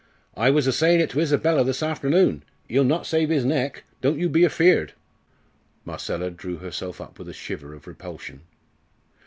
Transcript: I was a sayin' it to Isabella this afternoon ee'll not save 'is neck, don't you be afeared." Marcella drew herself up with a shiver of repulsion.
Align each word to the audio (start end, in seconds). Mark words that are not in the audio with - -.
I 0.35 0.49
was 0.49 0.65
a 0.65 0.73
sayin' 0.73 0.99
it 0.99 1.11
to 1.11 1.19
Isabella 1.19 1.63
this 1.63 1.83
afternoon 1.83 2.41
ee'll 2.71 2.83
not 2.83 3.05
save 3.05 3.29
'is 3.31 3.45
neck, 3.45 3.83
don't 4.01 4.17
you 4.17 4.29
be 4.29 4.43
afeared." 4.43 4.93
Marcella 5.85 6.31
drew 6.31 6.57
herself 6.57 6.99
up 6.99 7.19
with 7.19 7.29
a 7.29 7.33
shiver 7.33 7.75
of 7.75 7.85
repulsion. 7.85 8.41